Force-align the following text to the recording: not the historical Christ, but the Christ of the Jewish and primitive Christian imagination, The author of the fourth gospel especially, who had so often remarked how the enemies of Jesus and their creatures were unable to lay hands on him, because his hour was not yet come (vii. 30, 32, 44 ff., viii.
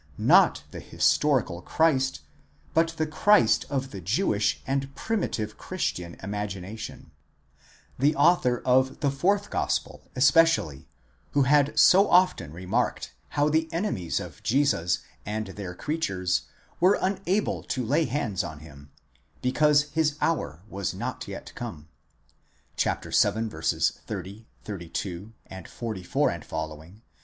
not 0.17 0.63
the 0.71 0.79
historical 0.79 1.61
Christ, 1.61 2.21
but 2.73 2.87
the 2.97 3.05
Christ 3.05 3.65
of 3.69 3.91
the 3.91 4.01
Jewish 4.01 4.59
and 4.65 4.95
primitive 4.95 5.59
Christian 5.59 6.17
imagination, 6.23 7.11
The 7.99 8.15
author 8.15 8.63
of 8.65 9.01
the 9.01 9.11
fourth 9.11 9.51
gospel 9.51 10.01
especially, 10.15 10.87
who 11.33 11.43
had 11.43 11.77
so 11.77 12.09
often 12.09 12.51
remarked 12.51 13.13
how 13.37 13.47
the 13.47 13.71
enemies 13.71 14.19
of 14.19 14.41
Jesus 14.41 15.01
and 15.23 15.45
their 15.49 15.75
creatures 15.75 16.47
were 16.79 16.97
unable 16.99 17.61
to 17.65 17.85
lay 17.85 18.05
hands 18.05 18.43
on 18.43 18.57
him, 18.61 18.89
because 19.43 19.83
his 19.91 20.15
hour 20.19 20.63
was 20.67 20.95
not 20.95 21.27
yet 21.27 21.51
come 21.53 21.89
(vii. 22.75 22.95
30, 23.03 24.47
32, 24.63 25.33
44 25.67 26.31
ff., 26.31 26.43
viii. 26.49 27.03